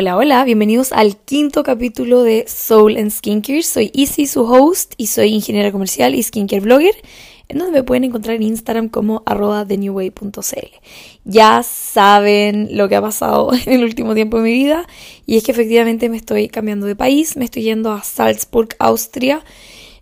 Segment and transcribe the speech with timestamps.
[0.00, 3.64] Hola, hola, bienvenidos al quinto capítulo de Soul and Skincare.
[3.64, 6.94] Soy Izzy, su host, y soy ingeniera comercial y skincare blogger,
[7.48, 10.68] en donde me pueden encontrar en Instagram como arroba thenewway.cl.
[11.24, 14.86] Ya saben lo que ha pasado en el último tiempo de mi vida,
[15.26, 19.42] y es que efectivamente me estoy cambiando de país, me estoy yendo a Salzburg, Austria,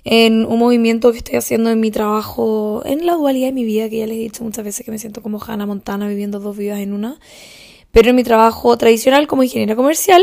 [0.05, 3.89] en un movimiento que estoy haciendo en mi trabajo, en la dualidad de mi vida,
[3.89, 6.55] que ya les he dicho muchas veces que me siento como Hannah Montana viviendo dos
[6.55, 7.19] vidas en una.
[7.97, 10.23] Pero en mi trabajo tradicional como ingeniera comercial,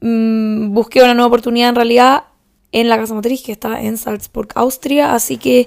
[0.00, 2.24] mmm, busqué una nueva oportunidad en realidad
[2.70, 5.12] en la casa matriz que está en Salzburg, Austria.
[5.12, 5.66] Así que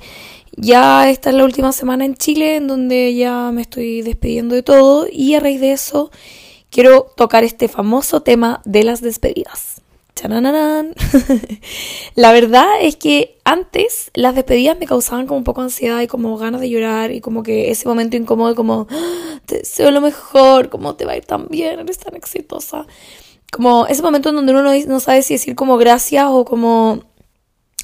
[0.55, 4.63] ya esta es la última semana en Chile en donde ya me estoy despidiendo de
[4.63, 6.11] todo y a raíz de eso
[6.70, 9.81] quiero tocar este famoso tema de las despedidas.
[12.16, 16.38] la verdad es que antes las despedidas me causaban como un poco ansiedad y como
[16.38, 20.70] ganas de llorar y como que ese momento incómodo como ah, te deseo lo mejor,
[20.70, 22.85] como te va a ir tan bien, eres tan exitosa.
[23.51, 27.03] Como ese momento en donde uno no, no sabe si decir como gracias o como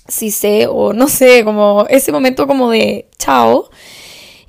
[0.08, 3.70] si sé o no sé, como ese momento como de chao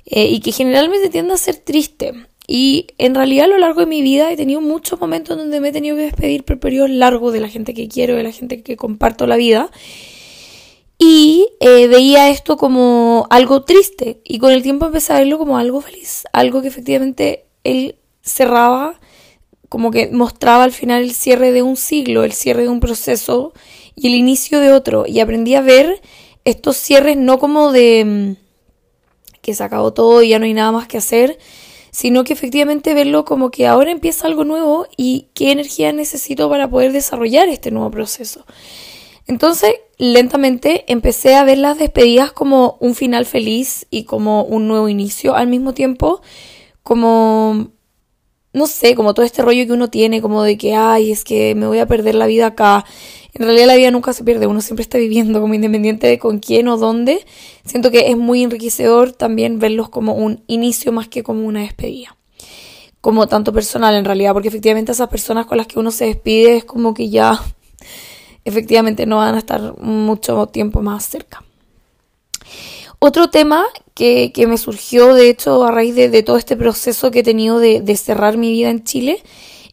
[0.05, 2.13] eh, y que generalmente tiende a ser triste.
[2.51, 5.69] Y en realidad a lo largo de mi vida he tenido muchos momentos donde me
[5.69, 8.63] he tenido que despedir por periodos largos de la gente que quiero, de la gente
[8.63, 9.69] que comparto la vida.
[10.97, 14.21] Y eh, veía esto como algo triste.
[14.23, 16.23] Y con el tiempo empecé a verlo como algo feliz.
[16.33, 18.99] Algo que efectivamente él cerraba,
[19.69, 23.53] como que mostraba al final el cierre de un siglo, el cierre de un proceso
[23.93, 25.05] y el inicio de otro.
[25.05, 26.01] Y aprendí a ver
[26.45, 30.71] estos cierres no como de mm, que se acabó todo y ya no hay nada
[30.71, 31.37] más que hacer,
[31.91, 36.69] sino que efectivamente verlo como que ahora empieza algo nuevo y qué energía necesito para
[36.69, 38.45] poder desarrollar este nuevo proceso.
[39.27, 44.89] Entonces, lentamente empecé a ver las despedidas como un final feliz y como un nuevo
[44.89, 46.21] inicio al mismo tiempo,
[46.81, 47.67] como,
[48.53, 51.53] no sé, como todo este rollo que uno tiene, como de que, ay, es que
[51.55, 52.85] me voy a perder la vida acá,
[53.33, 56.39] en realidad la vida nunca se pierde, uno siempre está viviendo como independiente de con
[56.39, 57.25] quién o dónde.
[57.63, 62.17] Siento que es muy enriquecedor también verlos como un inicio más que como una despedida.
[63.01, 66.57] Como tanto personal en realidad, porque efectivamente esas personas con las que uno se despide
[66.57, 67.39] es como que ya
[68.45, 71.43] efectivamente no van a estar mucho tiempo más cerca.
[72.99, 77.23] Otro tema que, me surgió, de hecho, a raíz de, todo este proceso que he
[77.23, 79.23] tenido de, de cerrar mi vida en Chile,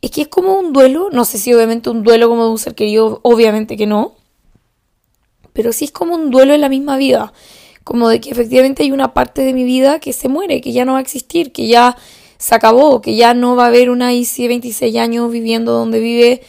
[0.00, 2.58] es que es como un duelo, no sé si obviamente un duelo como de un
[2.58, 4.14] ser querido, obviamente que no,
[5.52, 7.32] pero sí es como un duelo en la misma vida,
[7.82, 10.84] como de que efectivamente hay una parte de mi vida que se muere, que ya
[10.84, 11.96] no va a existir, que ya
[12.38, 15.98] se acabó, que ya no va a haber una ICI de 26 años viviendo donde
[15.98, 16.42] vive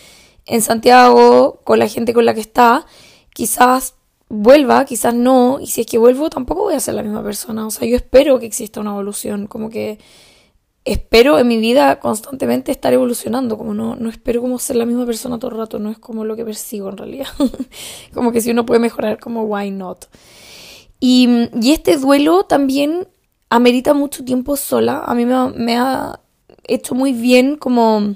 [0.46, 2.86] en Santiago con la gente con la que está,
[3.34, 3.96] quizás
[4.30, 7.66] vuelva, quizás no, y si es que vuelvo tampoco voy a ser la misma persona,
[7.66, 10.00] o sea, yo espero que exista una evolución, como que
[10.88, 15.06] espero en mi vida constantemente estar evolucionando, como no, no espero como ser la misma
[15.06, 17.28] persona todo el rato, no es como lo que persigo en realidad.
[18.14, 20.06] como que si uno puede mejorar, como why not.
[21.00, 23.08] Y, y, este duelo también
[23.50, 25.04] amerita mucho tiempo sola.
[25.06, 26.22] A mí me, me ha
[26.64, 28.16] hecho muy bien como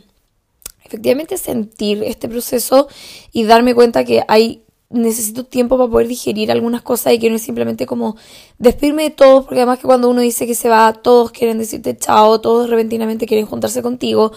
[0.83, 2.87] efectivamente sentir este proceso
[3.31, 7.35] y darme cuenta que hay necesito tiempo para poder digerir algunas cosas y que no
[7.37, 8.15] es simplemente como
[8.57, 11.97] despedirme de todos, porque además que cuando uno dice que se va, todos quieren decirte
[11.97, 14.31] chao, todos repentinamente quieren juntarse contigo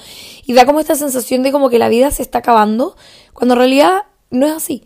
[0.47, 2.97] y da como esta sensación de como que la vida se está acabando,
[3.33, 4.85] cuando en realidad no es así.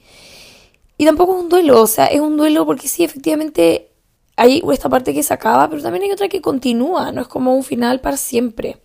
[0.96, 3.90] Y tampoco es un duelo, o sea, es un duelo porque sí, efectivamente
[4.36, 7.54] hay esta parte que se acaba, pero también hay otra que continúa, no es como
[7.54, 8.78] un final para siempre.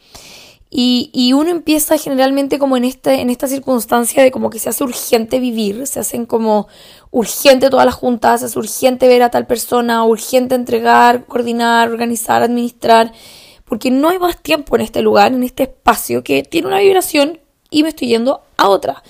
[0.76, 4.84] Y, uno empieza generalmente como en, este, en esta circunstancia de como que se hace
[4.84, 6.68] urgente vivir, se hacen como
[7.12, 12.42] urgente todas las juntas, se hace urgente ver a tal persona, urgente entregar, coordinar, organizar,
[12.42, 13.12] administrar,
[13.66, 17.40] porque no hay más tiempo en este lugar, en este espacio que tiene una vibración
[17.70, 19.04] y me estoy yendo a otra.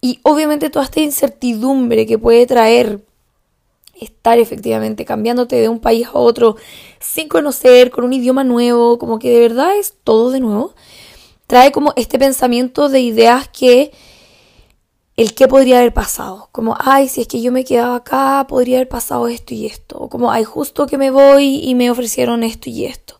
[0.00, 3.04] Y obviamente toda esta incertidumbre que puede traer
[4.04, 6.56] estar efectivamente cambiándote de un país a otro
[7.00, 10.74] sin conocer, con un idioma nuevo, como que de verdad es todo de nuevo,
[11.46, 13.92] trae como este pensamiento de ideas que
[15.16, 18.78] el qué podría haber pasado, como, ay, si es que yo me quedaba acá, podría
[18.78, 22.42] haber pasado esto y esto, o como, ay, justo que me voy y me ofrecieron
[22.42, 23.18] esto y esto.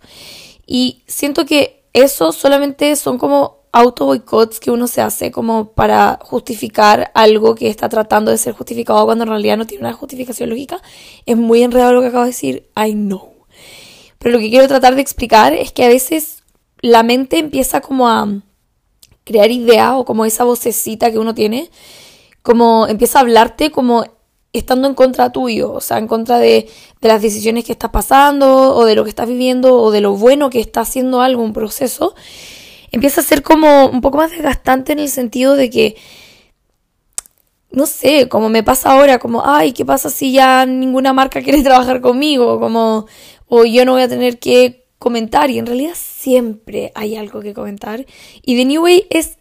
[0.66, 6.21] Y siento que eso solamente son como auto boicots que uno se hace como para
[6.23, 10.49] justificar algo que está tratando de ser justificado cuando en realidad no tiene una justificación
[10.49, 10.81] lógica.
[11.26, 13.32] Es muy enredado lo que acabo de decir, I know.
[14.21, 16.44] Pero lo que quiero tratar de explicar es que a veces
[16.82, 18.29] la mente empieza como a
[19.25, 21.69] crear ideas o como esa vocecita que uno tiene,
[22.43, 24.05] como empieza a hablarte como
[24.53, 28.76] estando en contra tuyo, o sea, en contra de, de las decisiones que estás pasando
[28.76, 31.53] o de lo que estás viviendo o de lo bueno que está haciendo algo, un
[31.53, 32.15] proceso
[32.94, 35.96] empieza a ser como un poco más desgastante en el sentido de que,
[37.70, 41.62] no sé, como me pasa ahora, como, ay, ¿qué pasa si ya ninguna marca quiere
[41.62, 42.61] trabajar conmigo?
[42.61, 43.06] Como,
[43.49, 47.52] o yo no voy a tener que comentar y en realidad siempre hay algo que
[47.52, 48.06] comentar.
[48.43, 49.38] Y The New Way es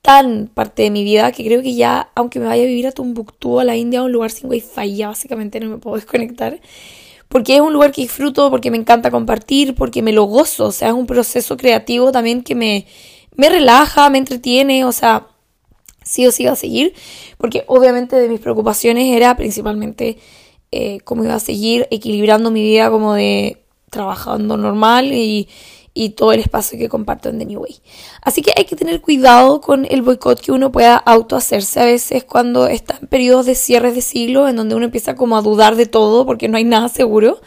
[0.00, 2.92] tan parte de mi vida que creo que ya, aunque me vaya a vivir a
[2.92, 6.60] Tumbuktu, a la India, a un lugar sin wifi, ya básicamente no me puedo desconectar.
[7.32, 10.66] Porque es un lugar que disfruto, porque me encanta compartir, porque me lo gozo.
[10.66, 12.86] O sea, es un proceso creativo también que me,
[13.34, 14.84] me relaja, me entretiene.
[14.84, 15.28] O sea,
[16.04, 16.92] sí o sí va a seguir.
[17.38, 20.18] Porque obviamente de mis preocupaciones era principalmente
[20.72, 25.48] eh, cómo iba a seguir equilibrando mi vida como de trabajando normal y,
[25.94, 27.80] y todo el espacio que comparto en The New Way.
[28.22, 32.24] Así que hay que tener cuidado con el boicot que uno pueda autohacerse a veces
[32.24, 35.76] cuando está en periodos de cierres de siglo en donde uno empieza como a dudar
[35.76, 37.40] de todo porque no hay nada seguro.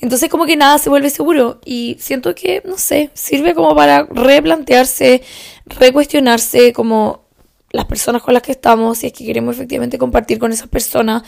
[0.00, 4.04] Entonces como que nada se vuelve seguro y siento que, no sé, sirve como para
[4.04, 5.22] replantearse,
[5.66, 7.24] recuestionarse como
[7.70, 11.22] las personas con las que estamos, si es que queremos efectivamente compartir con esas personas,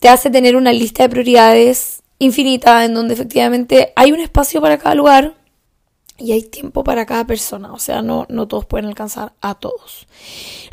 [0.00, 4.78] te hace tener una lista de prioridades infinita en donde efectivamente hay un espacio para
[4.78, 5.34] cada lugar,
[6.18, 10.08] y hay tiempo para cada persona, o sea, no, no todos pueden alcanzar a todos.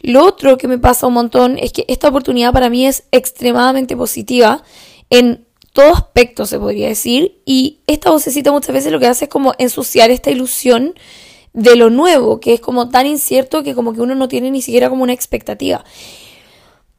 [0.01, 3.95] Lo otro que me pasa un montón es que esta oportunidad para mí es extremadamente
[3.95, 4.63] positiva
[5.11, 9.29] en todo aspecto, se podría decir, y esta vocecita muchas veces lo que hace es
[9.29, 10.95] como ensuciar esta ilusión
[11.53, 14.61] de lo nuevo, que es como tan incierto que como que uno no tiene ni
[14.61, 15.83] siquiera como una expectativa.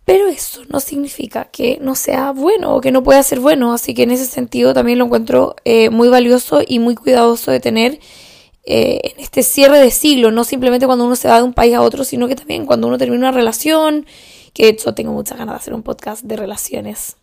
[0.04, 3.92] Pero eso no significa que no sea bueno o que no pueda ser bueno, así
[3.92, 7.99] que en ese sentido también lo encuentro eh, muy valioso y muy cuidadoso de tener
[8.68, 11.72] eh, en este cierre de siglo, no simplemente cuando uno se va de un país
[11.74, 14.06] a otro, sino que también cuando uno termina una relación,
[14.52, 17.16] que de hecho tengo muchas ganas de hacer un podcast de relaciones.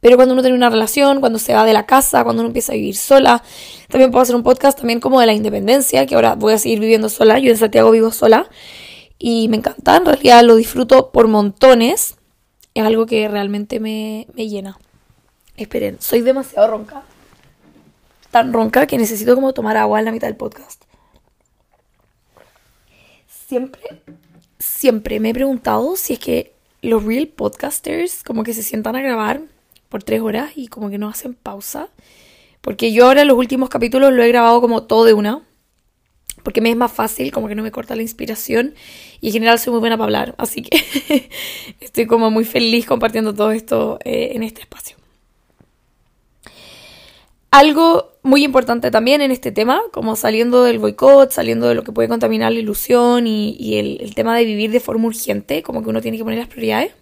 [0.00, 2.72] Pero cuando uno termina una relación, cuando se va de la casa, cuando uno empieza
[2.72, 3.42] a vivir sola,
[3.90, 6.80] también puedo hacer un podcast también como de la independencia, que ahora voy a seguir
[6.80, 8.48] viviendo sola, yo en Santiago vivo sola
[9.18, 12.16] y me encanta, en realidad lo disfruto por montones,
[12.72, 14.78] es algo que realmente me, me llena.
[15.58, 17.02] Esperen, soy demasiado ronca
[18.32, 20.82] tan ronca que necesito como tomar agua en la mitad del podcast.
[23.46, 23.82] Siempre,
[24.58, 29.02] siempre me he preguntado si es que los real podcasters como que se sientan a
[29.02, 29.42] grabar
[29.90, 31.90] por tres horas y como que no hacen pausa.
[32.62, 35.42] Porque yo ahora los últimos capítulos lo he grabado como todo de una.
[36.42, 38.74] Porque me es más fácil, como que no me corta la inspiración.
[39.20, 40.34] Y en general soy muy buena para hablar.
[40.38, 41.28] Así que
[41.80, 45.01] estoy como muy feliz compartiendo todo esto eh, en este espacio.
[47.52, 51.92] Algo muy importante también en este tema, como saliendo del boicot, saliendo de lo que
[51.92, 56.00] puede contaminar la ilusión y, el, tema de vivir de forma urgente, como que uno
[56.00, 56.92] tiene que poner las prioridades,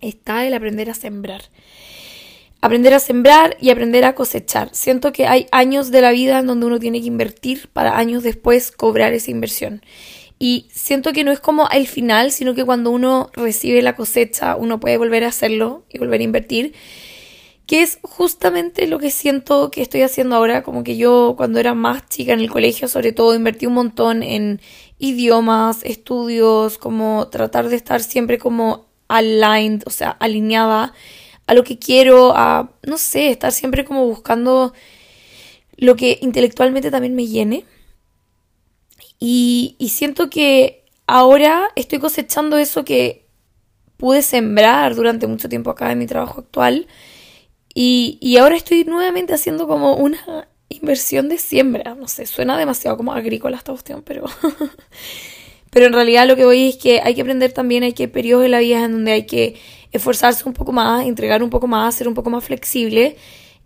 [0.00, 1.42] está el aprender a sembrar.
[2.62, 4.70] Aprender a sembrar y aprender a cosechar.
[4.72, 8.22] Siento que hay años de la vida en donde uno tiene que invertir para años
[8.22, 9.82] después cobrar esa inversión.
[10.38, 14.56] Y siento que no es como al final, sino que cuando uno recibe la cosecha,
[14.56, 16.72] uno puede volver a hacerlo y volver a invertir
[17.70, 21.72] que es justamente lo que siento que estoy haciendo ahora, como que yo cuando era
[21.72, 24.60] más chica en el colegio, sobre todo, invertí un montón en
[24.98, 30.94] idiomas, estudios, como tratar de estar siempre como aligned, o sea, alineada
[31.46, 34.74] a lo que quiero, a, no sé, estar siempre como buscando
[35.76, 37.66] lo que intelectualmente también me llene.
[39.20, 43.28] Y, siento que ahora estoy cosechando eso que
[43.96, 46.88] pude sembrar durante mucho tiempo acá en mi trabajo actual
[47.74, 51.94] y, ahora estoy nuevamente haciendo como una inversión de siembra.
[51.94, 54.24] No sé, suena demasiado como agrícola esta cuestión, pero.
[55.70, 58.42] pero en realidad lo que voy es que hay que aprender también, hay que periodos
[58.42, 59.56] de la vida en donde hay que
[59.92, 63.16] esforzarse un poco más, entregar un poco más, ser un poco más flexible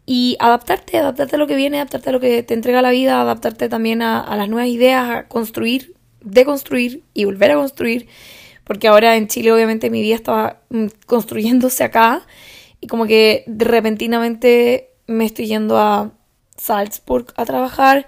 [0.04, 3.22] y adaptarte, adaptarte a lo que viene, adaptarte a lo que te entrega la vida,
[3.22, 8.06] adaptarte también a, a las nuevas ideas, a construir, deconstruir y volver a construir.
[8.64, 12.26] Porque ahora en Chile obviamente mi vida estaba mm, construyéndose acá
[12.84, 16.12] y como que repentinamente me estoy yendo a
[16.54, 18.06] Salzburg a trabajar.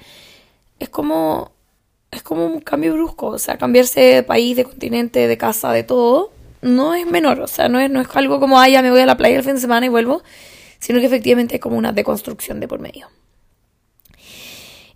[0.79, 1.53] Es como
[2.11, 5.83] es como un cambio brusco, o sea, cambiarse de país, de continente, de casa, de
[5.83, 6.31] todo,
[6.61, 9.01] no es menor, o sea, no es, no es algo como, ah, ya me voy
[9.01, 10.23] a la playa el fin de semana y vuelvo,
[10.79, 13.09] sino que efectivamente es como una deconstrucción de por medio.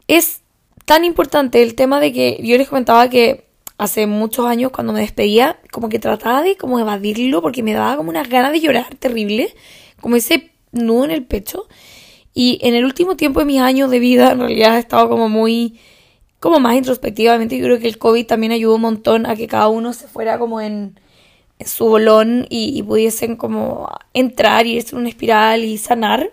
[0.09, 0.43] Es
[0.85, 3.47] tan importante el tema de que yo les comentaba que
[3.81, 7.97] hace muchos años cuando me despedía, como que trataba de como evadirlo porque me daba
[7.97, 9.55] como unas ganas de llorar terrible,
[10.03, 11.67] como ese nudo en el pecho.
[12.35, 15.31] Y en el último tiempo de mis años de vida, en realidad he estado como
[15.31, 15.81] muy,
[16.41, 17.57] como más introspectivamente.
[17.57, 20.39] Yo creo que el COVID también ayudó un montón a que cada uno se fuera
[20.39, 21.01] como en,
[21.65, 26.31] su bolón y, pudiesen como entrar y irse en una espiral y sanar.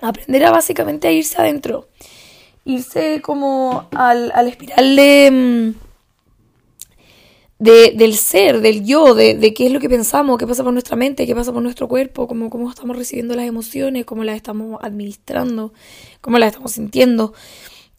[0.00, 1.88] Aprender a básicamente a irse adentro.
[2.64, 5.92] Irse como al, al espiral de, mm,
[7.58, 10.72] de, del ser, del yo, de, de, qué es lo que pensamos, qué pasa por
[10.72, 14.36] nuestra mente, qué pasa por nuestro cuerpo, cómo, cómo estamos recibiendo las emociones, cómo las
[14.36, 15.72] estamos administrando,
[16.20, 17.34] cómo las estamos sintiendo.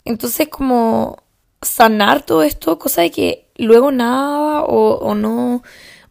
[0.05, 1.17] Entonces, como
[1.61, 5.63] sanar todo esto, cosa de que luego nada o, o no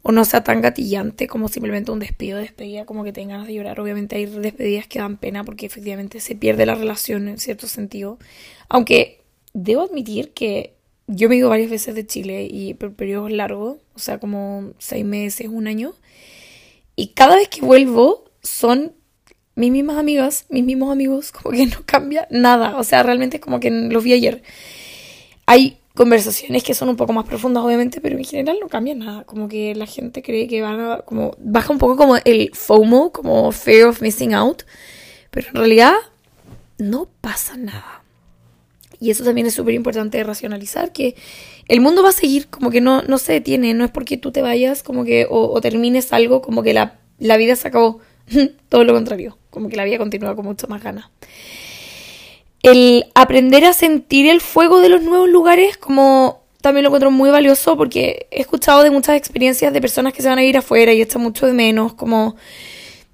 [0.03, 3.55] o no sea tan gatillante como simplemente un despido, despedida, como que tengan ganas de
[3.55, 3.79] llorar.
[3.81, 8.19] Obviamente hay despedidas que dan pena porque efectivamente se pierde la relación en cierto sentido.
[8.69, 9.23] Aunque
[9.55, 10.75] debo admitir que
[11.07, 14.73] yo me he ido varias veces de Chile y por periodos largos, o sea, como
[14.79, 15.95] seis meses, un año.
[16.97, 18.93] Y cada vez que vuelvo son
[19.55, 22.77] mis mismas amigas, mis mismos amigos, como que no cambia nada.
[22.77, 24.43] O sea, realmente es como que los vi ayer.
[25.47, 29.25] Hay conversaciones que son un poco más profundas, obviamente, pero en general no cambia nada.
[29.25, 33.13] Como que la gente cree que van a, como, baja un poco como el FOMO,
[33.13, 34.63] como Fear of Missing Out,
[35.31, 35.95] pero en realidad
[36.79, 38.03] no pasa nada.
[39.01, 41.17] Y eso también es súper importante racionalizar, que
[41.69, 44.31] el mundo va a seguir, como que no, no se detiene, no es porque tú
[44.31, 48.01] te vayas, como que, o, termines algo, como que la, la vida se acabó.
[48.69, 51.11] Todo lo contrario, como que la vida continúa con mucho más ganas
[52.63, 57.29] el aprender a sentir el fuego de los nuevos lugares como también lo encuentro muy
[57.31, 60.93] valioso porque he escuchado de muchas experiencias de personas que se van a ir afuera
[60.93, 62.37] y echan mucho de menos, como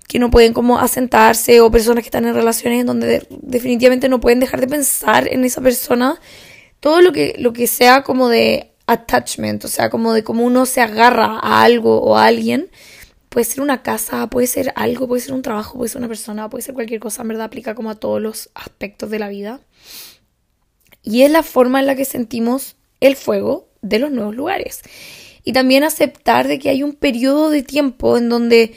[0.06, 4.20] que no pueden como asentarse o personas que están en relaciones en donde definitivamente no
[4.20, 6.20] pueden dejar de pensar en esa persona.
[6.80, 10.64] Todo lo que, lo que sea como de attachment, o sea, como de cómo uno
[10.66, 12.70] se agarra a algo o a alguien,
[13.28, 16.48] puede ser una casa, puede ser algo, puede ser un trabajo, puede ser una persona,
[16.48, 19.60] puede ser cualquier cosa, en verdad aplica como a todos los aspectos de la vida.
[21.02, 24.80] Y es la forma en la que sentimos el fuego de los nuevos lugares.
[25.44, 28.74] Y también aceptar de que hay un periodo de tiempo en donde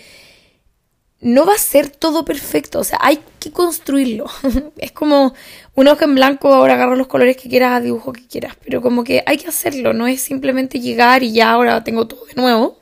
[1.19, 4.25] no va a ser todo perfecto, o sea, hay que construirlo.
[4.77, 5.33] es como
[5.75, 9.03] un hoja en blanco, ahora agarro los colores que quieras, dibujo que quieras, pero como
[9.03, 12.80] que hay que hacerlo, no es simplemente llegar y ya ahora tengo todo de nuevo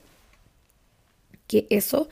[1.50, 2.08] que eso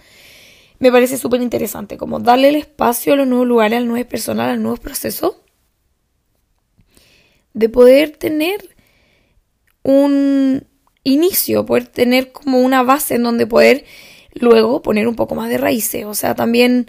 [0.79, 4.07] me parece súper interesante, como darle el espacio a los nuevos lugares, a las nuevas
[4.07, 5.37] personas, a los nuevos procesos,
[7.53, 8.75] de poder tener
[9.83, 10.67] un
[11.03, 13.85] inicio, poder tener como una base en donde poder
[14.33, 16.05] luego poner un poco más de raíces.
[16.05, 16.87] O sea, también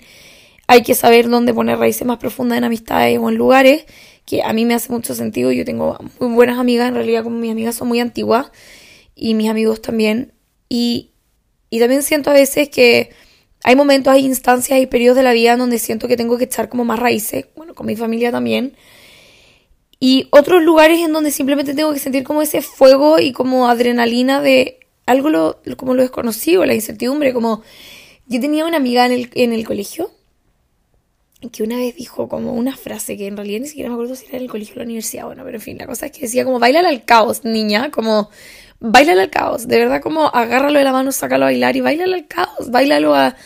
[0.67, 3.87] hay que saber dónde poner raíces más profundas en amistades o en lugares,
[4.27, 5.53] que a mí me hace mucho sentido.
[5.53, 8.51] Yo tengo muy buenas amigas, en realidad como mis amigas son muy antiguas
[9.15, 10.35] y mis amigos también.
[10.69, 11.13] Y
[11.71, 13.11] y también siento a veces que
[13.65, 16.69] hay momentos, hay instancias, hay periodos de la vida donde siento que tengo que echar
[16.69, 18.75] como más raíces, bueno, con mi familia también.
[20.01, 24.41] Y otros lugares en donde simplemente tengo que sentir como ese fuego y como adrenalina
[24.41, 27.63] de algo lo, como lo desconocido, la incertidumbre, como
[28.27, 30.11] yo tenía una amiga en el, en el colegio
[31.53, 34.27] que una vez dijo como una frase que en realidad ni siquiera me acuerdo si
[34.27, 36.23] era en el colegio o la universidad, bueno, pero en fin, la cosa es que
[36.23, 38.29] decía como baila al caos, niña, como
[38.81, 42.15] bailalo al caos, de verdad como agárralo de la mano, sácalo a bailar y bailalo
[42.15, 43.37] al caos, bailalo a,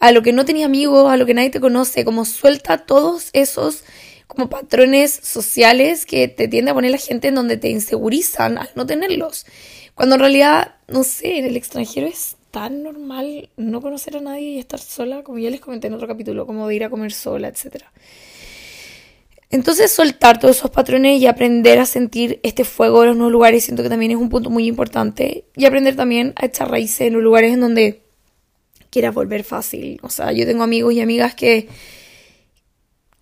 [0.00, 3.30] a lo que no tenía amigos, a lo que nadie te conoce, como suelta todos
[3.32, 3.84] esos
[4.26, 8.68] como patrones sociales que te tiende a poner la gente en donde te insegurizan al
[8.74, 9.46] no tenerlos.
[9.94, 14.50] Cuando en realidad, no sé, en el extranjero es tan normal no conocer a nadie
[14.50, 17.12] y estar sola, como ya les comenté en otro capítulo, como de ir a comer
[17.12, 17.92] sola, etcétera.
[19.56, 23.64] Entonces soltar todos esos patrones y aprender a sentir este fuego en los nuevos lugares
[23.64, 25.46] siento que también es un punto muy importante.
[25.56, 28.02] Y aprender también a echar raíces en los lugares en donde
[28.90, 29.98] quieras volver fácil.
[30.02, 31.68] O sea, yo tengo amigos y amigas que,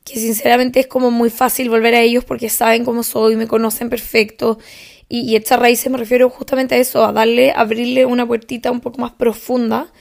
[0.02, 3.88] que sinceramente es como muy fácil volver a ellos porque saben cómo soy, me conocen
[3.88, 4.58] perfecto.
[5.08, 9.00] Y, echar raíces me refiero justamente a eso, a darle, abrirle una puertita un poco
[9.00, 9.92] más profunda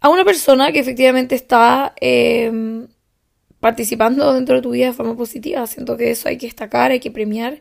[0.00, 1.94] a una persona que efectivamente está...
[2.00, 2.88] Eh,
[3.66, 5.66] participando dentro de tu vida de forma positiva.
[5.66, 7.60] Siento que eso hay que destacar, hay que premiar.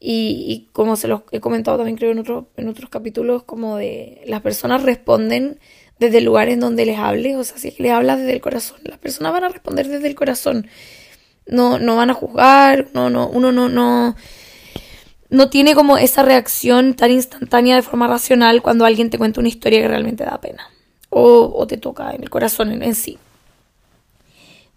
[0.00, 4.22] Y, como se los he comentado también creo en, otro, en otros capítulos, como de
[4.24, 5.58] las personas responden
[5.98, 8.78] desde el lugar en donde les hables, o sea, si les hablas desde el corazón,
[8.84, 10.68] las personas van a responder desde el corazón.
[11.46, 14.16] No, no van a juzgar, no, no, uno no, no,
[15.28, 19.50] no tiene como esa reacción tan instantánea de forma racional cuando alguien te cuenta una
[19.50, 20.66] historia que realmente da pena.
[21.10, 23.18] O, o te toca en el corazón en sí.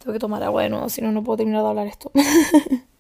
[0.04, 2.12] Tengo que tomar agua de nuevo, si no, no puedo terminar de hablar esto.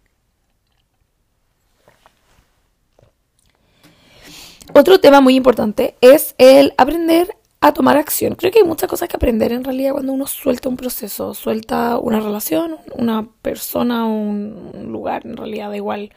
[4.74, 8.36] Otro tema muy importante es el aprender a tomar acción.
[8.36, 11.98] Creo que hay muchas cosas que aprender en realidad cuando uno suelta un proceso, suelta
[12.00, 16.13] una relación, una persona, un lugar, en realidad da igual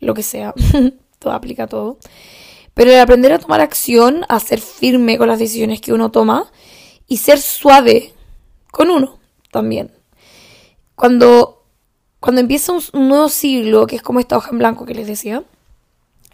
[0.00, 0.52] lo que sea,
[1.18, 1.96] todo aplica todo.
[2.74, 6.52] Pero el aprender a tomar acción, a ser firme con las decisiones que uno toma
[7.08, 8.12] y ser suave
[8.70, 9.18] con uno
[9.50, 9.95] también.
[10.96, 11.62] Cuando,
[12.20, 15.44] cuando empieza un, nuevo siglo, que es como esta hoja en blanco que les decía,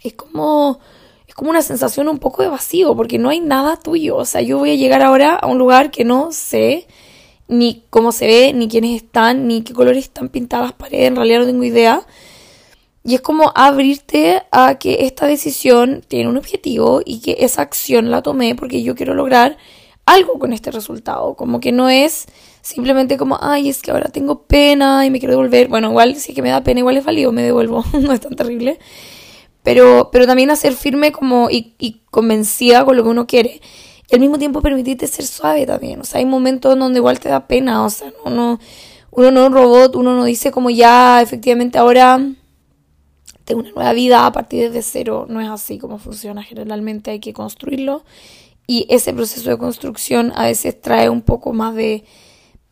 [0.01, 0.79] es como,
[1.27, 4.15] es como una sensación un poco de vacío, porque no hay nada tuyo.
[4.15, 6.87] O sea, yo voy a llegar ahora a un lugar que no sé
[7.49, 11.17] ni cómo se ve, ni quiénes están, ni qué colores están pintadas las paredes, en
[11.17, 12.01] realidad no tengo idea.
[13.03, 18.11] Y es como abrirte a que esta decisión tiene un objetivo y que esa acción
[18.11, 19.57] la tomé porque yo quiero lograr
[20.05, 21.33] algo con este resultado.
[21.35, 22.27] Como que no es
[22.63, 25.67] simplemente como, ay, es que ahora tengo pena y me quiero devolver.
[25.67, 28.21] Bueno, igual si es que me da pena, igual es válido, me devuelvo, no es
[28.21, 28.79] tan terrible.
[29.61, 33.61] Pero, pero también hacer firme como y, y convencida con lo que uno quiere.
[34.09, 36.01] Y al mismo tiempo permitirte ser suave también.
[36.01, 37.85] O sea, hay momentos donde igual te da pena.
[37.85, 38.59] O sea, no, no,
[39.11, 42.19] uno no es un robot, uno no dice como ya, efectivamente ahora
[43.45, 45.25] tengo una nueva vida a partir de cero.
[45.29, 46.43] No es así como funciona.
[46.43, 48.03] Generalmente hay que construirlo.
[48.67, 52.05] Y ese proceso de construcción a veces trae un poco más de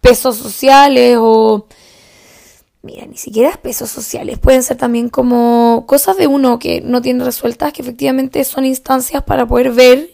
[0.01, 1.67] pesos sociales o...
[2.83, 7.23] Mira, ni siquiera pesos sociales, pueden ser también como cosas de uno que no tiene
[7.23, 10.09] resueltas, que efectivamente son instancias para poder ver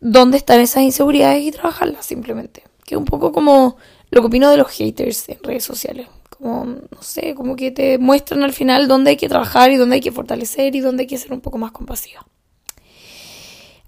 [0.00, 2.62] dónde están esas inseguridades y trabajarlas simplemente.
[2.84, 3.78] Que es un poco como
[4.10, 6.08] lo que opino de los haters en redes sociales.
[6.28, 9.94] Como, no sé, como que te muestran al final dónde hay que trabajar y dónde
[9.94, 12.26] hay que fortalecer y dónde hay que ser un poco más compasiva.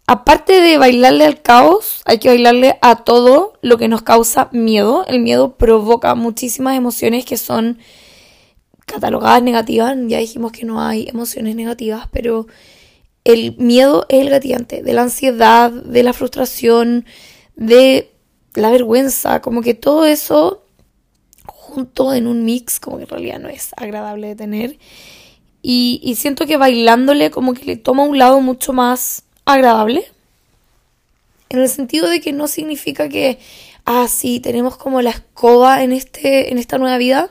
[0.08, 5.04] Aparte de bailarle al caos, hay que bailarle a todo lo que nos causa miedo.
[5.08, 7.78] El miedo provoca muchísimas emociones que son
[8.86, 9.96] catalogadas negativas.
[10.06, 12.46] Ya dijimos que no hay emociones negativas, pero
[13.24, 17.04] el miedo es el gatillante de la ansiedad, de la frustración,
[17.56, 18.12] de
[18.54, 20.62] la vergüenza, como que todo eso
[21.46, 24.78] junto en un mix, como que en realidad no es agradable de tener.
[25.62, 30.04] Y siento que bailándole como que le toma un lado mucho más agradable.
[31.48, 33.38] En el sentido de que no significa que,
[33.86, 37.30] ah, sí, tenemos como la escoba en, este, en esta nueva vida,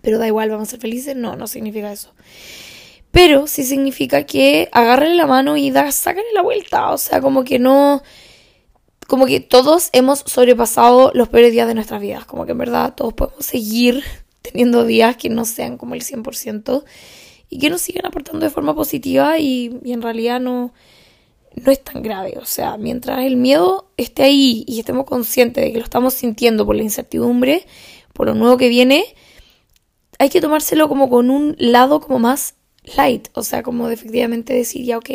[0.00, 1.16] pero da igual, vamos a ser felices.
[1.16, 2.14] No, no significa eso.
[3.10, 5.90] Pero sí significa que agárrale la mano y da,
[6.32, 6.92] la vuelta.
[6.92, 8.02] O sea, como que no.
[9.08, 12.24] Como que todos hemos sobrepasado los peores días de nuestras vidas.
[12.24, 14.04] Como que en verdad todos podemos seguir
[14.42, 16.84] teniendo días que no sean como el 100%
[17.48, 20.72] y que nos sigan aportando de forma positiva y, en realidad no,
[21.54, 22.38] no es tan grave.
[22.40, 26.66] O sea, mientras el miedo esté ahí y estemos conscientes de que lo estamos sintiendo
[26.66, 27.66] por la incertidumbre,
[28.12, 29.04] por lo nuevo que viene,
[30.18, 32.54] hay que tomárselo como con un lado como más
[32.96, 33.28] light.
[33.34, 35.10] O sea, como de efectivamente decir, ya, ok,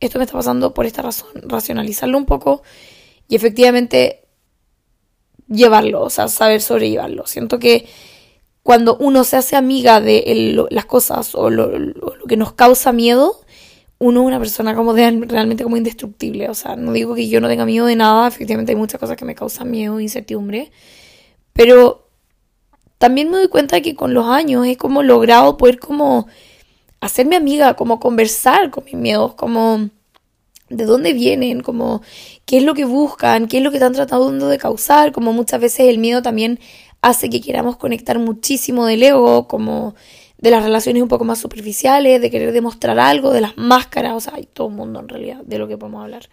[0.00, 2.62] esto me está pasando por esta razón, racionalizarlo un poco
[3.28, 4.24] y efectivamente
[5.48, 7.26] llevarlo, o sea, saber sobrellevarlo.
[7.26, 7.86] Siento que
[8.62, 11.70] cuando uno se hace amiga de las cosas o lo,
[12.28, 13.40] que nos causa miedo,
[13.98, 16.48] uno es una persona como de, realmente como indestructible.
[16.48, 19.16] O sea, no digo que yo no tenga miedo de nada, efectivamente hay muchas cosas
[19.16, 20.70] que me causan miedo incertidumbre,
[21.52, 22.08] pero
[22.98, 26.28] también me doy cuenta que con los años he como logrado poder como
[27.00, 29.88] hacerme amiga, como conversar con mis miedos, como
[30.68, 32.00] de dónde vienen, como
[32.46, 35.60] qué es lo que buscan, qué es lo que están tratando de causar, como muchas
[35.60, 36.60] veces el miedo también
[37.02, 39.94] hace que queramos conectar muchísimo del ego, como
[40.38, 44.20] de las relaciones un poco más superficiales, de querer demostrar algo, de las máscaras, o
[44.20, 46.28] sea, hay todo un mundo en realidad de lo que podemos hablar.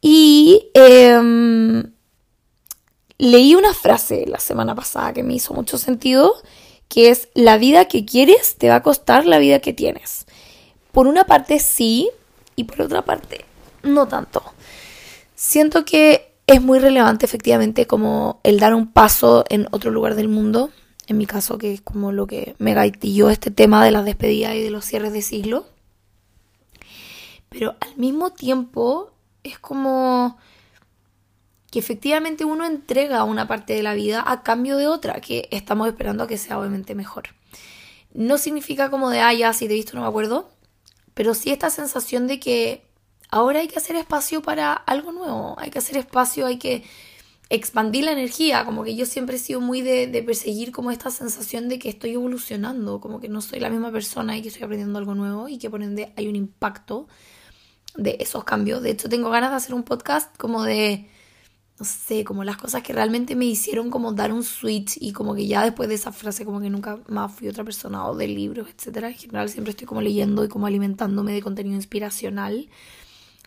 [0.00, 1.92] Y em,
[3.18, 6.34] leí una frase la semana pasada que me hizo mucho sentido,
[6.88, 10.26] que es, la vida que quieres te va a costar la vida que tienes.
[10.92, 12.10] Por una parte sí,
[12.54, 13.44] y por otra parte
[13.82, 14.42] no tanto.
[15.34, 20.28] Siento que es muy relevante efectivamente como el dar un paso en otro lugar del
[20.28, 20.70] mundo.
[21.06, 24.54] En mi caso, que es como lo que me gaitilló este tema de las despedidas
[24.54, 25.66] y de los cierres de siglo.
[27.48, 29.12] Pero al mismo tiempo
[29.42, 30.38] es como
[31.70, 35.88] que efectivamente uno entrega una parte de la vida a cambio de otra, que estamos
[35.88, 37.24] esperando a que sea obviamente mejor.
[38.12, 40.50] No significa como de, ah, ya, si te he visto no me acuerdo,
[41.14, 42.86] pero sí esta sensación de que
[43.32, 46.84] ahora hay que hacer espacio para algo nuevo, hay que hacer espacio, hay que
[47.48, 51.68] expandir la energía, como que yo siempre he sido muy de, perseguir como esta sensación
[51.68, 54.98] de que estoy evolucionando, como que no soy la misma persona y que estoy aprendiendo
[54.98, 57.08] algo nuevo y que por ende hay un impacto
[57.96, 58.82] de esos cambios.
[58.82, 61.08] De hecho, tengo ganas de hacer un podcast como de,
[61.78, 65.34] no sé, como las cosas que realmente me hicieron como dar un switch y como
[65.34, 68.28] que ya después de esa frase como que nunca más fui otra persona o de
[68.28, 69.08] libros, etcétera.
[69.08, 72.68] En general siempre estoy como leyendo y como alimentándome de contenido inspiracional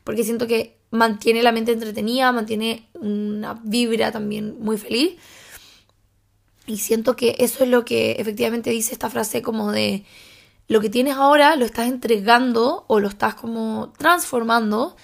[0.05, 5.15] porque siento que mantiene la mente entretenida, mantiene una vibra también muy feliz.
[6.67, 10.05] Y siento que eso es lo que efectivamente dice esta frase como de
[10.67, 14.95] lo que tienes ahora lo estás entregando o lo estás como transformando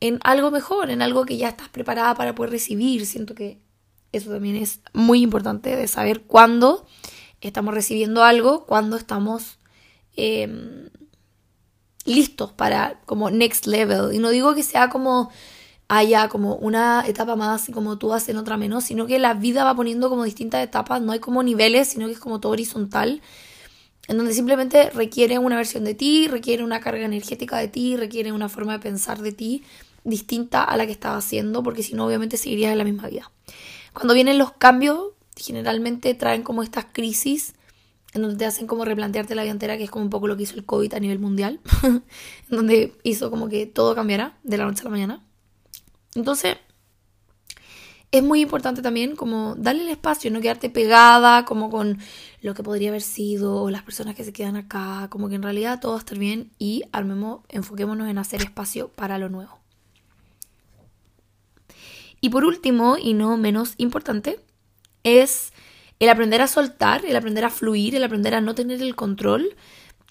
[0.00, 3.04] en algo mejor, en algo que ya estás preparada para poder recibir.
[3.04, 3.58] Siento que
[4.12, 6.86] Eso también es muy importante de saber cuándo
[7.40, 9.58] estamos recibiendo algo, cuándo estamos
[10.16, 10.88] em,
[12.08, 14.14] listos para como next level.
[14.14, 15.30] Y no digo que sea como
[15.88, 19.34] haya como una etapa más y como tú haces en otra menos, sino que la
[19.34, 22.52] vida va poniendo como distintas etapas, no hay como niveles, sino que es como todo
[22.52, 23.22] horizontal,
[24.06, 28.32] en donde simplemente requiere una versión de ti, requiere una carga energética de ti, requiere
[28.32, 29.62] una forma de pensar de ti
[30.04, 33.30] distinta a la que estabas haciendo, porque si no obviamente seguirías en la misma vida.
[33.94, 37.54] Cuando vienen los cambios, generalmente traen como estas crisis
[38.14, 40.36] en donde te hacen como replantearte la vida entera, que es como un poco lo
[40.36, 42.02] que hizo el COVID a nivel mundial, en
[42.48, 45.24] donde hizo como que todo cambiara de la noche a la mañana.
[46.14, 46.56] Entonces,
[48.10, 51.98] es muy importante también como darle el espacio, no quedarte pegada como con
[52.40, 55.80] lo que podría haber sido las personas que se quedan acá, como que en realidad
[55.80, 59.58] todo va a estar bien y armemos, enfoquémonos en hacer espacio para lo nuevo.
[62.20, 64.40] Y por último, y no menos importante,
[65.04, 65.52] es
[65.98, 69.56] el aprender a soltar, el aprender a fluir, el aprender a no tener el control,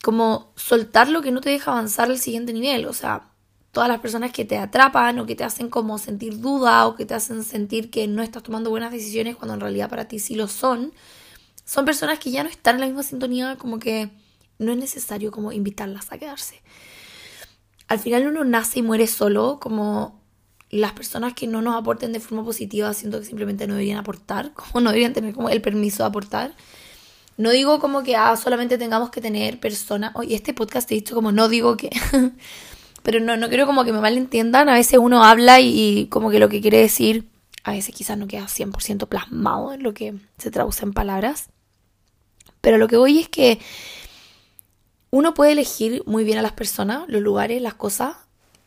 [0.03, 2.85] como soltar lo que no te deja avanzar al siguiente nivel.
[2.85, 3.29] O sea,
[3.71, 7.05] todas las personas que te atrapan o que te hacen como sentir duda o que
[7.05, 10.35] te hacen sentir que no estás tomando buenas decisiones cuando en realidad para ti sí
[10.35, 10.93] lo son,
[11.63, 14.09] son personas que ya no están en la misma sintonía, como que
[14.57, 16.61] no es necesario como invitarlas a quedarse.
[17.87, 20.16] Al final uno nace y muere solo, como
[20.69, 24.53] las personas que no nos aporten de forma positiva siento que simplemente no deberían aportar,
[24.55, 26.55] como no deberían tener como el permiso de aportar.
[27.37, 31.13] No digo como que ah, solamente tengamos que tener personas, oye, este podcast he dicho
[31.13, 31.91] como no digo que,
[33.03, 36.39] pero no, no quiero como que me malentiendan, a veces uno habla y, como que
[36.39, 37.29] lo que quiere decir,
[37.63, 41.49] a veces quizás no queda 100% plasmado en lo que se traduce en palabras,
[42.59, 43.59] pero lo que voy es que
[45.11, 48.15] uno puede elegir muy bien a las personas, los lugares, las cosas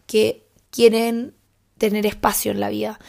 [0.07, 1.35] que quieren
[1.81, 3.01] tener espacio en la vida.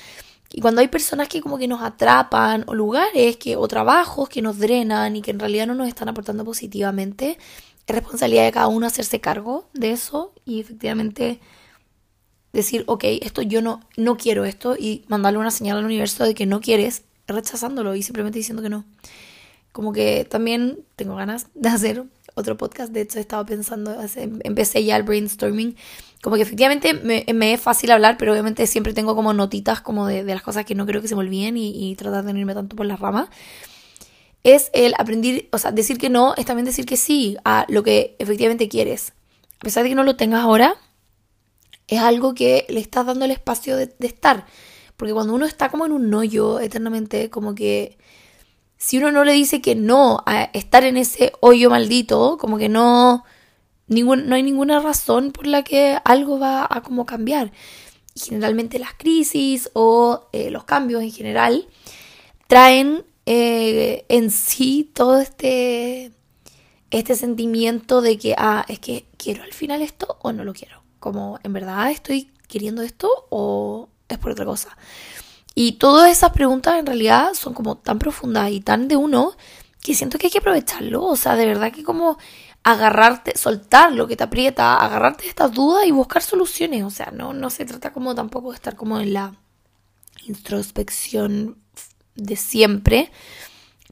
[0.53, 4.41] Y cuando hay personas que como que nos atrapan, o lugares que, o trabajos que
[4.41, 7.37] nos drenan y que en realidad no nos están aportando positivamente,
[7.85, 11.39] es responsabilidad de cada uno hacerse cargo de eso y efectivamente
[12.53, 16.33] decir, ok, esto yo no, no quiero esto y mandarle una señal al universo de
[16.33, 18.85] que no quieres, rechazándolo y simplemente diciendo que no.
[19.71, 22.03] Como que también tengo ganas de hacer
[22.35, 23.95] otro podcast, de hecho he estado pensando,
[24.43, 25.75] empecé ya el brainstorming
[26.21, 30.23] como que efectivamente me, es fácil hablar, pero obviamente siempre tengo como notitas como de,
[30.23, 32.75] las cosas que no creo que se me olviden y, tratar de no irme tanto
[32.75, 33.29] por la rama.
[34.43, 37.83] Es el aprender, o sea, decir que no es también decir que sí a lo
[37.83, 39.13] que efectivamente quieres.
[39.59, 40.75] A pesar de que no lo tengas ahora,
[41.87, 44.45] es algo que le estás dando el espacio de, de estar.
[44.97, 47.97] Porque cuando uno está como en un hoyo eternamente, como que
[48.81, 52.67] si uno no le dice que no a estar en ese hoyo maldito, como que
[52.67, 53.23] no
[53.87, 57.51] no hay ninguna razón por la que algo va a como cambiar.
[58.15, 61.67] generalmente las crisis o eh, los cambios en general
[62.47, 66.11] traen eh, en sí todo este,
[66.89, 70.81] este sentimiento de que, ah, es que quiero al final esto o no lo quiero.
[70.99, 74.75] Como en verdad estoy queriendo esto o es por otra cosa.
[75.53, 79.35] Y todas esas preguntas en realidad son como tan profundas y tan de uno
[79.81, 81.03] que siento que hay que aprovecharlo.
[81.03, 82.17] O sea, de verdad que como
[82.63, 86.83] agarrarte, soltar lo que te aprieta, agarrarte estas dudas y buscar soluciones.
[86.83, 89.35] O sea, no, no se trata como tampoco de estar como en la
[90.25, 91.57] introspección
[92.15, 93.11] de siempre,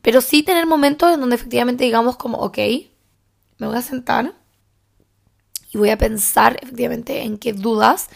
[0.02, 2.58] pero sí tener momentos en donde efectivamente digamos como, ok,
[3.58, 4.34] me voy a sentar
[5.72, 8.10] y voy a pensar efectivamente en qué dudas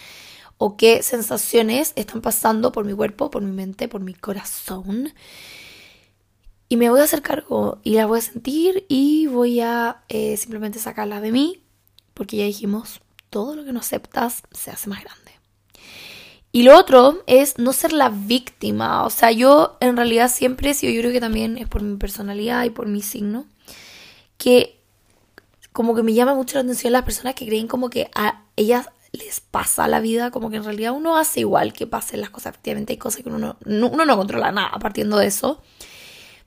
[0.66, 5.12] o qué sensaciones están pasando por mi cuerpo, por mi mente, por mi corazón
[6.70, 10.38] y me voy a hacer cargo y la voy a sentir y voy a eh,
[10.38, 11.62] simplemente sacarla de mí,
[12.14, 15.34] porque ya dijimos, todo lo que no aceptas se hace más grande.
[16.52, 19.06] Y lo otro es no ser la víctima.
[19.06, 21.98] O sea, yo en realidad siempre he sido, yo creo que también es por mi
[21.98, 23.46] personalidad y por mi signo,
[24.38, 24.80] que
[25.74, 28.90] como que me llama mucho la atención las personas que creen como que a ellas
[29.14, 32.52] les pasa la vida, como que en realidad uno hace igual que pasen las cosas.
[32.54, 35.62] Efectivamente hay cosas que uno no, uno no controla nada partiendo de eso.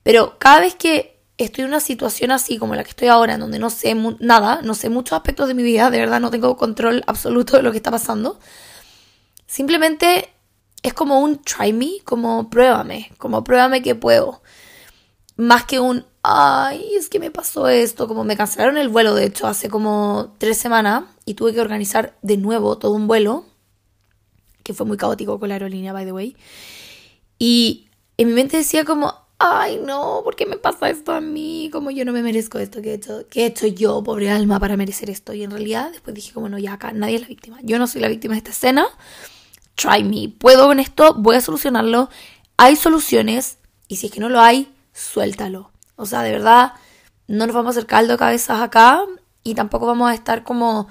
[0.03, 3.39] Pero cada vez que estoy en una situación así como la que estoy ahora, en
[3.39, 6.57] donde no sé nada, no sé muchos aspectos de mi vida, de verdad no tengo
[6.57, 8.39] control absoluto de lo que está pasando,
[9.45, 10.33] simplemente
[10.83, 14.41] es como un try me, como pruébame, como pruébame que puedo.
[15.37, 19.25] Más que un, ay, es que me pasó esto, como me cancelaron el vuelo, de
[19.25, 23.45] hecho, hace como tres semanas y tuve que organizar de nuevo todo un vuelo,
[24.63, 26.35] que fue muy caótico con la aerolínea, by the way.
[27.39, 31.69] Y en mi mente decía como, ay no, ¿por qué me pasa esto a mí?
[31.71, 34.59] Como yo no me merezco esto que he hecho, que he hecho yo, pobre alma,
[34.59, 35.33] para merecer esto.
[35.33, 37.59] Y en realidad después dije como no, ya acá nadie es la víctima.
[37.63, 38.87] Yo no soy la víctima de esta escena.
[39.75, 40.29] Try me.
[40.29, 42.09] Puedo con esto, voy a solucionarlo.
[42.57, 43.57] Hay soluciones.
[43.87, 45.71] Y si es que no lo hay, suéltalo.
[45.95, 46.73] O sea, de verdad,
[47.27, 49.01] no nos vamos a hacer caldo de cabezas acá
[49.43, 50.87] y tampoco vamos a estar como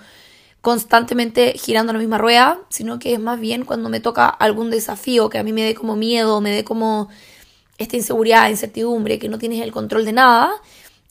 [0.61, 5.29] constantemente girando la misma rueda, sino que es más bien cuando me toca algún desafío
[5.29, 7.09] que a mí me dé como miedo, me dé como
[7.79, 10.51] esta inseguridad, incertidumbre, que no tienes el control de nada,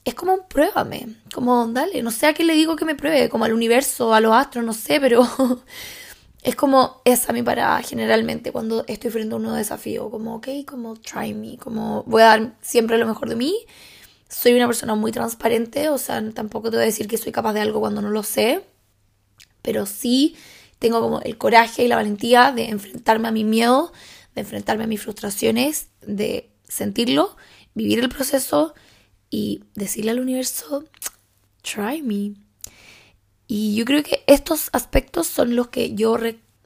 [0.04, 3.44] es como pruébame, como dale, no sé a qué le digo que me pruebe, como
[3.44, 5.26] al universo, a los astros, no sé, pero
[6.46, 10.48] es como esa mi parada generalmente cuando estoy frente a un nuevo desafío, como ok,
[10.64, 13.66] como try me, como voy a dar siempre lo mejor de mí.
[14.28, 17.52] Soy una persona muy transparente, o sea, tampoco te voy a decir que soy capaz
[17.52, 18.64] de algo cuando no lo sé,
[19.60, 20.36] pero sí
[20.78, 23.92] tengo como el coraje y la valentía de enfrentarme a mi miedo,
[24.36, 27.36] de enfrentarme a mis frustraciones, de sentirlo,
[27.74, 28.72] vivir el proceso
[29.30, 30.84] y decirle al universo,
[31.62, 32.45] try me.
[33.48, 36.16] Y yo creo que estos aspectos son los que yo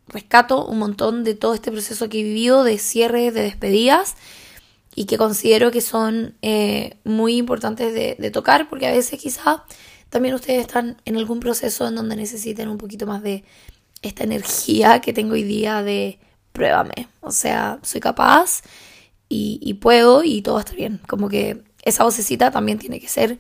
[0.09, 4.17] rescato un montón de todo este proceso que he vivido de cierre, de despedidas
[4.95, 9.65] y que considero que son eh, muy importantes de, tocar porque a veces quizá
[10.09, 13.45] también ustedes están en algún proceso en donde necesiten un poquito más de
[14.03, 16.19] esta energía que tengo hoy día de
[16.53, 18.63] pruébame, o sea, soy capaz
[19.29, 21.01] y, puedo y todo estar bien.
[21.07, 23.39] Como que esa vocecita también tiene que ser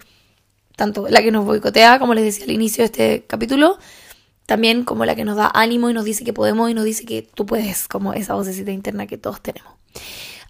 [0.81, 3.79] tanto la que nos boicotea, como les decía al inicio de este capítulo,
[4.47, 7.05] también como la que nos da ánimo y nos dice que podemos y nos dice
[7.05, 9.75] que tú puedes, como esa vocecita interna que todos tenemos.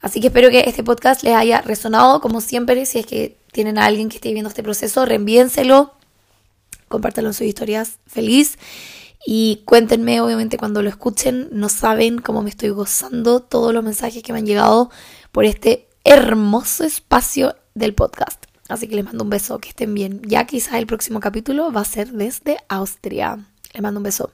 [0.01, 3.77] Así que espero que este podcast les haya resonado, como siempre, si es que tienen
[3.77, 5.95] a alguien que esté viviendo este proceso, reenvíenselo,
[6.87, 8.57] compártanlo en sus historias feliz.
[9.27, 14.23] Y cuéntenme, obviamente, cuando lo escuchen, no saben cómo me estoy gozando todos los mensajes
[14.23, 14.91] que me han llegado
[15.33, 18.50] por este hermoso espacio del podcast.
[18.71, 20.23] Así que les mando un beso, que estén bien.
[20.25, 23.39] Ya quizás el próximo capítulo va a ser desde Austria.
[23.73, 24.33] Les mando un beso.